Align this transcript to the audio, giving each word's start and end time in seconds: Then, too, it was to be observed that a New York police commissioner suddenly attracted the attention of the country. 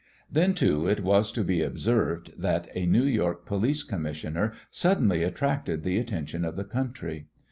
Then, 0.31 0.55
too, 0.55 0.87
it 0.87 1.01
was 1.01 1.31
to 1.31 1.43
be 1.43 1.61
observed 1.61 2.33
that 2.35 2.69
a 2.73 2.87
New 2.87 3.03
York 3.05 3.45
police 3.45 3.83
commissioner 3.83 4.51
suddenly 4.71 5.21
attracted 5.21 5.83
the 5.83 5.99
attention 5.99 6.43
of 6.43 6.55
the 6.55 6.63
country. 6.63 7.27